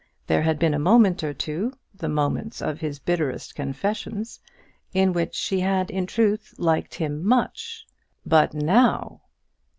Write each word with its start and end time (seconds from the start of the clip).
There 0.25 0.41
had 0.41 0.57
been 0.57 0.73
a 0.73 0.79
moment 0.79 1.23
or 1.23 1.31
two, 1.31 1.73
the 1.93 2.09
moments 2.09 2.59
of 2.59 2.79
his 2.79 2.97
bitterest 2.97 3.53
confessions, 3.53 4.39
in 4.95 5.13
which 5.13 5.35
she 5.35 5.59
had 5.59 5.91
in 5.91 6.07
truth 6.07 6.55
liked 6.57 6.95
him 6.95 7.23
much. 7.23 7.85
But 8.25 8.51
now! 8.55 9.21